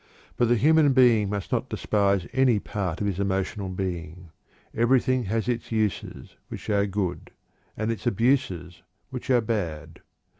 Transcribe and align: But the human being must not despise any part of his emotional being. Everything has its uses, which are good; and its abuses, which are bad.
But 0.35 0.47
the 0.47 0.55
human 0.55 0.93
being 0.93 1.29
must 1.29 1.51
not 1.51 1.69
despise 1.69 2.25
any 2.33 2.57
part 2.57 3.01
of 3.01 3.05
his 3.05 3.19
emotional 3.19 3.69
being. 3.69 4.31
Everything 4.73 5.25
has 5.25 5.47
its 5.47 5.71
uses, 5.71 6.37
which 6.47 6.71
are 6.71 6.87
good; 6.87 7.29
and 7.77 7.91
its 7.91 8.07
abuses, 8.07 8.81
which 9.11 9.29
are 9.29 9.41
bad. 9.41 9.99